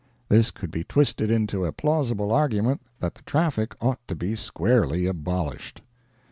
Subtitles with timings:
[0.29, 5.05] This could be twisted into a plausible argument that the traffic ought to be squarely
[5.05, 5.83] abolished.